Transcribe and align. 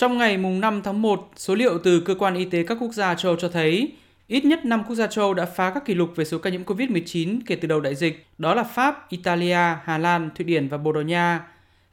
Trong 0.00 0.18
ngày 0.18 0.36
mùng 0.38 0.60
5 0.60 0.82
tháng 0.84 1.02
1, 1.02 1.30
số 1.36 1.54
liệu 1.54 1.78
từ 1.78 2.00
cơ 2.00 2.14
quan 2.14 2.34
y 2.34 2.44
tế 2.44 2.62
các 2.62 2.78
quốc 2.80 2.92
gia 2.92 3.14
châu 3.14 3.36
cho 3.36 3.48
thấy 3.48 3.92
ít 4.26 4.44
nhất 4.44 4.64
5 4.64 4.84
quốc 4.84 4.94
gia 4.94 5.06
châu 5.06 5.34
đã 5.34 5.44
phá 5.44 5.70
các 5.70 5.84
kỷ 5.84 5.94
lục 5.94 6.12
về 6.16 6.24
số 6.24 6.38
ca 6.38 6.50
nhiễm 6.50 6.64
COVID-19 6.64 7.40
kể 7.46 7.56
từ 7.56 7.68
đầu 7.68 7.80
đại 7.80 7.94
dịch, 7.94 8.26
đó 8.38 8.54
là 8.54 8.62
Pháp, 8.62 9.10
Italia, 9.10 9.58
Hà 9.84 9.98
Lan, 9.98 10.30
Thụy 10.34 10.44
Điển 10.44 10.68
và 10.68 10.78
Bồ 10.78 10.92
Đào 10.92 11.02
Nha. 11.02 11.40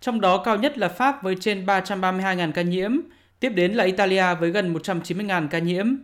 Trong 0.00 0.20
đó 0.20 0.42
cao 0.44 0.56
nhất 0.56 0.78
là 0.78 0.88
Pháp 0.88 1.22
với 1.22 1.36
trên 1.40 1.66
332.000 1.66 2.52
ca 2.52 2.62
nhiễm, 2.62 2.96
tiếp 3.40 3.48
đến 3.48 3.72
là 3.72 3.84
Italia 3.84 4.34
với 4.40 4.50
gần 4.50 4.74
190.000 4.74 5.48
ca 5.48 5.58
nhiễm. 5.58 5.96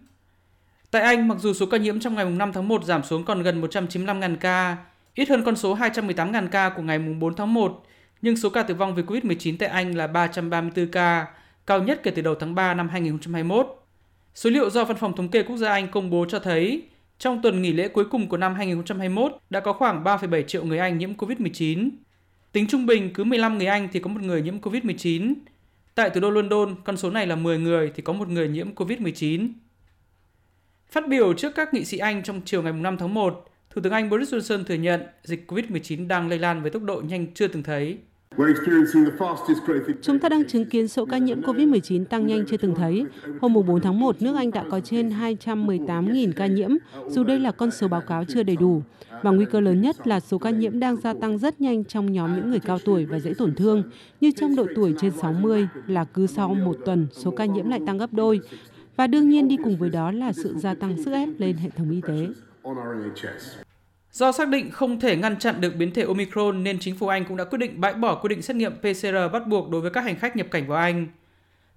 Tại 0.90 1.02
Anh, 1.02 1.28
mặc 1.28 1.38
dù 1.40 1.52
số 1.52 1.66
ca 1.66 1.78
nhiễm 1.78 2.00
trong 2.00 2.14
ngày 2.14 2.24
5 2.24 2.52
tháng 2.52 2.68
1 2.68 2.84
giảm 2.84 3.02
xuống 3.02 3.24
còn 3.24 3.42
gần 3.42 3.62
195.000 3.62 4.36
ca, 4.36 4.76
ít 5.14 5.28
hơn 5.28 5.44
con 5.44 5.56
số 5.56 5.76
218.000 5.76 6.48
ca 6.48 6.68
của 6.68 6.82
ngày 6.82 6.98
4 6.98 7.36
tháng 7.36 7.54
1, 7.54 7.82
nhưng 8.22 8.36
số 8.36 8.50
ca 8.50 8.62
tử 8.62 8.74
vong 8.74 8.94
vì 8.94 9.02
COVID-19 9.02 9.56
tại 9.58 9.68
Anh 9.68 9.96
là 9.96 10.06
334 10.06 10.86
ca, 10.86 11.26
cao 11.70 11.82
nhất 11.82 12.00
kể 12.02 12.10
từ 12.10 12.22
đầu 12.22 12.34
tháng 12.34 12.54
3 12.54 12.74
năm 12.74 12.88
2021. 12.88 13.84
Số 14.34 14.50
liệu 14.50 14.70
do 14.70 14.84
Văn 14.84 14.96
phòng 14.96 15.16
Thống 15.16 15.28
kê 15.28 15.42
Quốc 15.42 15.56
gia 15.56 15.72
Anh 15.72 15.90
công 15.90 16.10
bố 16.10 16.26
cho 16.28 16.38
thấy, 16.38 16.82
trong 17.18 17.42
tuần 17.42 17.62
nghỉ 17.62 17.72
lễ 17.72 17.88
cuối 17.88 18.04
cùng 18.04 18.28
của 18.28 18.36
năm 18.36 18.54
2021 18.54 19.36
đã 19.50 19.60
có 19.60 19.72
khoảng 19.72 20.04
3,7 20.04 20.42
triệu 20.42 20.64
người 20.64 20.78
Anh 20.78 20.98
nhiễm 20.98 21.14
COVID-19. 21.14 21.90
Tính 22.52 22.66
trung 22.66 22.86
bình 22.86 23.12
cứ 23.14 23.24
15 23.24 23.58
người 23.58 23.66
Anh 23.66 23.88
thì 23.92 24.00
có 24.00 24.10
một 24.10 24.22
người 24.22 24.42
nhiễm 24.42 24.60
COVID-19. 24.60 25.34
Tại 25.94 26.10
thủ 26.10 26.20
đô 26.20 26.30
London, 26.30 26.74
con 26.84 26.96
số 26.96 27.10
này 27.10 27.26
là 27.26 27.36
10 27.36 27.58
người 27.58 27.92
thì 27.94 28.02
có 28.02 28.12
một 28.12 28.28
người 28.28 28.48
nhiễm 28.48 28.74
COVID-19. 28.74 29.52
Phát 30.90 31.08
biểu 31.08 31.34
trước 31.34 31.54
các 31.54 31.74
nghị 31.74 31.84
sĩ 31.84 31.98
Anh 31.98 32.22
trong 32.22 32.40
chiều 32.44 32.62
ngày 32.62 32.72
5 32.72 32.96
tháng 32.96 33.14
1, 33.14 33.44
Thủ 33.70 33.80
tướng 33.82 33.92
Anh 33.92 34.10
Boris 34.10 34.34
Johnson 34.34 34.64
thừa 34.64 34.74
nhận 34.74 35.00
dịch 35.22 35.52
COVID-19 35.52 36.08
đang 36.08 36.28
lây 36.28 36.38
lan 36.38 36.62
với 36.62 36.70
tốc 36.70 36.82
độ 36.82 37.02
nhanh 37.08 37.34
chưa 37.34 37.48
từng 37.48 37.62
thấy. 37.62 37.98
Chúng 40.02 40.18
ta 40.18 40.28
đang 40.28 40.44
chứng 40.44 40.64
kiến 40.64 40.88
số 40.88 41.04
ca 41.04 41.18
nhiễm 41.18 41.40
COVID-19 41.40 42.04
tăng 42.04 42.26
nhanh 42.26 42.44
chưa 42.46 42.56
từng 42.56 42.74
thấy. 42.74 43.04
Hôm 43.40 43.54
4 43.54 43.80
tháng 43.80 44.00
1, 44.00 44.22
nước 44.22 44.36
Anh 44.36 44.50
đã 44.50 44.64
có 44.70 44.80
trên 44.80 45.08
218.000 45.08 46.32
ca 46.36 46.46
nhiễm, 46.46 46.70
dù 47.08 47.24
đây 47.24 47.38
là 47.40 47.52
con 47.52 47.70
số 47.70 47.88
báo 47.88 48.00
cáo 48.00 48.24
chưa 48.28 48.42
đầy 48.42 48.56
đủ. 48.56 48.82
Và 49.22 49.30
nguy 49.30 49.44
cơ 49.44 49.60
lớn 49.60 49.80
nhất 49.80 50.06
là 50.06 50.20
số 50.20 50.38
ca 50.38 50.50
nhiễm 50.50 50.80
đang 50.80 50.96
gia 50.96 51.14
tăng 51.14 51.38
rất 51.38 51.60
nhanh 51.60 51.84
trong 51.84 52.12
nhóm 52.12 52.36
những 52.36 52.50
người 52.50 52.60
cao 52.60 52.78
tuổi 52.84 53.06
và 53.06 53.18
dễ 53.18 53.34
tổn 53.34 53.54
thương, 53.54 53.82
như 54.20 54.30
trong 54.36 54.56
độ 54.56 54.66
tuổi 54.74 54.94
trên 55.00 55.12
60 55.12 55.68
là 55.86 56.04
cứ 56.04 56.26
sau 56.26 56.54
một 56.54 56.76
tuần 56.84 57.06
số 57.12 57.30
ca 57.30 57.44
nhiễm 57.44 57.68
lại 57.68 57.80
tăng 57.86 57.98
gấp 57.98 58.12
đôi. 58.12 58.40
Và 58.96 59.06
đương 59.06 59.28
nhiên 59.28 59.48
đi 59.48 59.56
cùng 59.64 59.76
với 59.76 59.90
đó 59.90 60.10
là 60.12 60.32
sự 60.32 60.54
gia 60.56 60.74
tăng 60.74 61.04
sức 61.04 61.12
ép 61.12 61.28
lên 61.38 61.56
hệ 61.56 61.70
thống 61.70 61.90
y 61.90 62.00
tế. 62.00 62.28
Do 64.12 64.32
xác 64.32 64.48
định 64.48 64.70
không 64.70 65.00
thể 65.00 65.16
ngăn 65.16 65.38
chặn 65.38 65.60
được 65.60 65.76
biến 65.76 65.94
thể 65.94 66.02
Omicron 66.02 66.64
nên 66.64 66.78
chính 66.78 66.96
phủ 66.96 67.08
Anh 67.08 67.24
cũng 67.24 67.36
đã 67.36 67.44
quyết 67.44 67.58
định 67.58 67.80
bãi 67.80 67.94
bỏ 67.94 68.14
quy 68.14 68.28
định 68.28 68.42
xét 68.42 68.56
nghiệm 68.56 68.72
PCR 68.76 69.32
bắt 69.32 69.46
buộc 69.46 69.70
đối 69.70 69.80
với 69.80 69.90
các 69.90 70.04
hành 70.04 70.16
khách 70.16 70.36
nhập 70.36 70.46
cảnh 70.50 70.66
vào 70.66 70.78
Anh. 70.78 71.06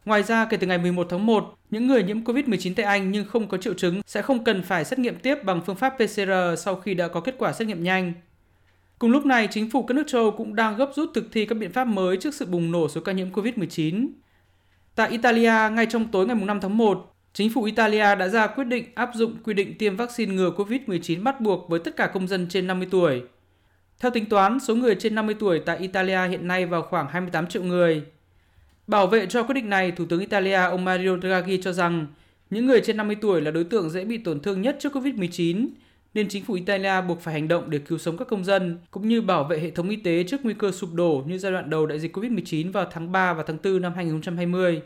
Ngoài 0.06 0.24
ra, 0.24 0.46
kể 0.46 0.58
từ 0.58 0.68
ngày 0.68 0.78
11 0.78 1.08
tháng 1.10 1.26
1, 1.26 1.54
những 1.70 1.88
người 1.88 2.04
nhiễm 2.04 2.24
COVID-19 2.24 2.74
tại 2.76 2.86
Anh 2.86 3.12
nhưng 3.12 3.26
không 3.26 3.48
có 3.48 3.58
triệu 3.58 3.74
chứng 3.74 4.02
sẽ 4.06 4.22
không 4.22 4.44
cần 4.44 4.64
phải 4.64 4.86
xét 4.86 5.00
nghiệm 5.00 5.16
tiếp 5.16 5.44
bằng 5.44 5.62
phương 5.66 5.76
pháp 5.76 5.94
PCR 5.98 6.32
sau 6.58 6.76
khi 6.76 6.94
đã 6.94 7.08
có 7.08 7.20
kết 7.20 7.36
quả 7.38 7.54
xét 7.54 7.68
nghiệm 7.68 7.84
nhanh. 7.84 8.14
Cùng 9.00 9.12
lúc 9.12 9.26
này, 9.26 9.48
chính 9.52 9.70
phủ 9.70 9.84
các 9.84 9.94
nước 9.94 10.04
châu 10.08 10.32
cũng 10.32 10.56
đang 10.56 10.78
gấp 10.78 10.90
rút 10.96 11.10
thực 11.14 11.32
thi 11.32 11.46
các 11.46 11.56
biện 11.56 11.72
pháp 11.72 11.88
mới 11.88 12.18
trước 12.18 12.34
sự 12.34 12.46
bùng 12.46 12.72
nổ 12.72 12.90
số 12.90 13.02
ca 13.02 13.12
nhiễm 13.12 13.32
COVID-19. 13.32 14.08
Tại 14.96 15.10
Italia, 15.10 15.70
ngay 15.72 15.86
trong 15.86 16.12
tối 16.12 16.28
ngày 16.28 16.36
5 16.36 16.60
tháng 16.62 16.78
1, 16.78 17.13
Chính 17.34 17.50
phủ 17.50 17.64
Italia 17.64 18.16
đã 18.16 18.28
ra 18.28 18.48
quyết 18.48 18.64
định 18.64 18.86
áp 18.96 19.10
dụng 19.14 19.38
quy 19.44 19.54
định 19.54 19.78
tiêm 19.78 19.96
vaccine 19.96 20.36
ngừa 20.36 20.52
COVID-19 20.52 21.24
bắt 21.24 21.42
buộc 21.42 21.70
với 21.70 21.80
tất 21.80 21.96
cả 21.96 22.08
công 22.08 22.28
dân 22.28 22.48
trên 22.50 22.68
50 22.68 22.88
tuổi. 22.92 23.22
Theo 24.00 24.12
tính 24.12 24.26
toán, 24.26 24.60
số 24.60 24.76
người 24.76 24.96
trên 24.96 25.16
50 25.16 25.36
tuổi 25.40 25.60
tại 25.66 25.78
Italia 25.78 26.28
hiện 26.28 26.48
nay 26.48 26.66
vào 26.66 26.82
khoảng 26.82 27.08
28 27.10 27.48
triệu 27.48 27.64
người. 27.64 28.04
Bảo 28.88 29.08
vệ 29.08 29.26
cho 29.26 29.44
quyết 29.44 29.54
định 29.54 29.70
này, 29.70 29.92
Thủ 29.92 30.06
tướng 30.10 30.20
Italia 30.20 30.54
ông 30.54 30.86
Mario 30.86 31.18
Draghi 31.18 31.62
cho 31.62 31.72
rằng 31.72 32.08
những 32.50 32.66
người 32.66 32.82
trên 32.82 32.98
50 32.98 33.16
tuổi 33.22 33.42
là 33.42 33.52
đối 33.52 33.64
tượng 33.64 33.90
dễ 33.90 34.06
bị 34.06 34.18
tổn 34.18 34.40
thương 34.40 34.62
nhất 34.62 34.78
trước 34.80 34.96
COVID-19, 34.96 35.68
nên 36.14 36.30
chính 36.30 36.46
phủ 36.46 36.54
Italia 36.54 37.02
buộc 37.08 37.22
phải 37.22 37.34
hành 37.34 37.48
động 37.48 37.70
để 37.70 37.80
cứu 37.80 37.98
sống 37.98 38.18
các 38.18 38.28
công 38.28 38.44
dân, 38.44 38.78
cũng 38.92 39.08
như 39.08 39.22
bảo 39.22 39.44
vệ 39.44 39.60
hệ 39.60 39.72
thống 39.72 39.90
y 39.90 39.96
tế 39.96 40.24
trước 40.24 40.46
nguy 40.46 40.54
cơ 40.54 40.72
sụp 40.72 40.94
đổ 40.94 41.24
như 41.28 41.38
giai 41.38 41.52
đoạn 41.52 41.70
đầu 41.70 41.86
đại 41.86 42.00
dịch 42.00 42.18
COVID-19 42.18 42.72
vào 42.72 42.86
tháng 42.92 43.12
3 43.12 43.34
và 43.34 43.44
tháng 43.48 43.58
4 43.64 43.82
năm 43.82 43.94
2020. 43.96 44.82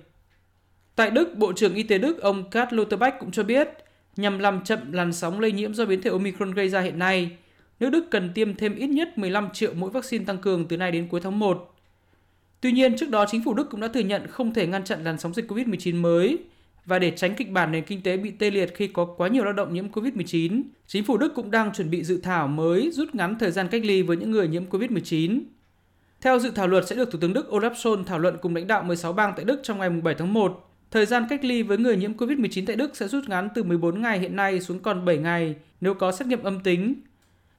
Tại 0.97 1.11
Đức, 1.11 1.37
Bộ 1.37 1.53
trưởng 1.53 1.75
Y 1.75 1.83
tế 1.83 1.97
Đức 1.97 2.21
ông 2.21 2.49
Karl 2.49 2.75
Lauterbach 2.75 3.19
cũng 3.19 3.31
cho 3.31 3.43
biết, 3.43 3.69
nhằm 4.15 4.39
làm 4.39 4.63
chậm 4.63 4.91
làn 4.91 5.13
sóng 5.13 5.39
lây 5.39 5.51
nhiễm 5.51 5.73
do 5.73 5.85
biến 5.85 6.01
thể 6.01 6.09
Omicron 6.09 6.51
gây 6.51 6.69
ra 6.69 6.81
hiện 6.81 6.99
nay, 6.99 7.31
nước 7.79 7.89
Đức 7.89 8.05
cần 8.11 8.33
tiêm 8.33 8.55
thêm 8.55 8.75
ít 8.75 8.87
nhất 8.87 9.17
15 9.17 9.49
triệu 9.53 9.73
mũi 9.73 9.89
vaccine 9.89 10.25
tăng 10.25 10.37
cường 10.37 10.67
từ 10.67 10.77
nay 10.77 10.91
đến 10.91 11.07
cuối 11.07 11.21
tháng 11.23 11.39
1. 11.39 11.75
Tuy 12.61 12.71
nhiên, 12.71 12.97
trước 12.97 13.09
đó 13.09 13.25
chính 13.27 13.43
phủ 13.43 13.53
Đức 13.53 13.69
cũng 13.69 13.81
đã 13.81 13.87
thừa 13.87 13.99
nhận 13.99 14.27
không 14.27 14.53
thể 14.53 14.67
ngăn 14.67 14.83
chặn 14.83 15.03
làn 15.03 15.19
sóng 15.19 15.33
dịch 15.33 15.51
COVID-19 15.51 16.01
mới 16.01 16.37
và 16.85 16.99
để 16.99 17.11
tránh 17.11 17.35
kịch 17.35 17.51
bản 17.51 17.71
nền 17.71 17.83
kinh 17.83 18.01
tế 18.01 18.17
bị 18.17 18.31
tê 18.31 18.51
liệt 18.51 18.75
khi 18.75 18.87
có 18.87 19.05
quá 19.05 19.27
nhiều 19.27 19.43
lao 19.43 19.53
động 19.53 19.73
nhiễm 19.73 19.91
COVID-19, 19.91 20.61
chính 20.87 21.03
phủ 21.03 21.17
Đức 21.17 21.33
cũng 21.35 21.51
đang 21.51 21.73
chuẩn 21.73 21.89
bị 21.89 22.03
dự 22.03 22.19
thảo 22.23 22.47
mới 22.47 22.91
rút 22.91 23.15
ngắn 23.15 23.39
thời 23.39 23.51
gian 23.51 23.67
cách 23.67 23.85
ly 23.85 24.01
với 24.01 24.17
những 24.17 24.31
người 24.31 24.47
nhiễm 24.47 24.65
COVID-19. 24.69 25.41
Theo 26.21 26.39
dự 26.39 26.51
thảo 26.51 26.67
luật 26.67 26.87
sẽ 26.87 26.95
được 26.95 27.11
Thủ 27.11 27.19
tướng 27.21 27.33
Đức 27.33 27.47
Olaf 27.49 27.73
Scholz 27.73 28.03
thảo 28.03 28.19
luận 28.19 28.37
cùng 28.41 28.55
lãnh 28.55 28.67
đạo 28.67 28.83
16 28.83 29.13
bang 29.13 29.33
tại 29.35 29.45
Đức 29.45 29.59
trong 29.63 29.79
ngày 29.79 29.89
7 29.89 30.15
tháng 30.15 30.33
1 30.33 30.66
Thời 30.91 31.05
gian 31.05 31.25
cách 31.29 31.45
ly 31.45 31.63
với 31.63 31.77
người 31.77 31.97
nhiễm 31.97 32.13
COVID-19 32.13 32.65
tại 32.65 32.75
Đức 32.75 32.97
sẽ 32.97 33.07
rút 33.07 33.29
ngắn 33.29 33.49
từ 33.55 33.63
14 33.63 34.01
ngày 34.01 34.19
hiện 34.19 34.35
nay 34.35 34.61
xuống 34.61 34.79
còn 34.79 35.05
7 35.05 35.17
ngày 35.17 35.55
nếu 35.81 35.93
có 35.93 36.11
xét 36.11 36.27
nghiệm 36.27 36.43
âm 36.43 36.59
tính. 36.59 36.95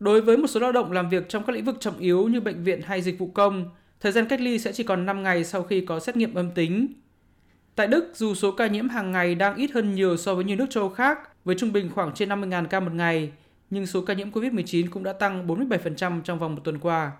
Đối 0.00 0.20
với 0.20 0.36
một 0.36 0.46
số 0.46 0.60
lao 0.60 0.72
động 0.72 0.92
làm 0.92 1.08
việc 1.08 1.28
trong 1.28 1.44
các 1.44 1.52
lĩnh 1.52 1.64
vực 1.64 1.76
trọng 1.80 1.98
yếu 1.98 2.28
như 2.28 2.40
bệnh 2.40 2.64
viện 2.64 2.80
hay 2.82 3.02
dịch 3.02 3.18
vụ 3.18 3.26
công, 3.26 3.70
thời 4.00 4.12
gian 4.12 4.26
cách 4.28 4.40
ly 4.40 4.58
sẽ 4.58 4.72
chỉ 4.72 4.84
còn 4.84 5.06
5 5.06 5.22
ngày 5.22 5.44
sau 5.44 5.62
khi 5.62 5.80
có 5.80 6.00
xét 6.00 6.16
nghiệm 6.16 6.34
âm 6.34 6.50
tính. 6.50 6.86
Tại 7.74 7.86
Đức, 7.86 8.12
dù 8.14 8.34
số 8.34 8.52
ca 8.52 8.66
nhiễm 8.66 8.88
hàng 8.88 9.12
ngày 9.12 9.34
đang 9.34 9.56
ít 9.56 9.70
hơn 9.70 9.94
nhiều 9.94 10.16
so 10.16 10.34
với 10.34 10.44
nhiều 10.44 10.56
nước 10.56 10.70
châu 10.70 10.88
khác, 10.88 11.18
với 11.44 11.56
trung 11.58 11.72
bình 11.72 11.90
khoảng 11.94 12.14
trên 12.14 12.28
50.000 12.28 12.66
ca 12.66 12.80
một 12.80 12.92
ngày, 12.94 13.32
nhưng 13.70 13.86
số 13.86 14.00
ca 14.00 14.14
nhiễm 14.14 14.30
COVID-19 14.30 14.86
cũng 14.90 15.02
đã 15.02 15.12
tăng 15.12 15.46
47% 15.46 16.20
trong 16.22 16.38
vòng 16.38 16.54
một 16.54 16.60
tuần 16.64 16.78
qua. 16.78 17.12